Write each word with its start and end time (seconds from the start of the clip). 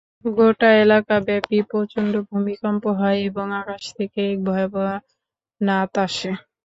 গোটা 0.31 0.69
এলাকাব্যাপী 0.83 1.57
প্রচণ্ড 1.71 2.13
ভূমিকম্প 2.29 2.83
হয় 2.99 3.19
এবং 3.29 3.45
আকাশ 3.61 3.83
থেকে 3.97 4.19
এক 4.31 4.39
ভয়াবহ 4.47 4.87
নাদ 5.61 5.91
আসে। 6.05 6.31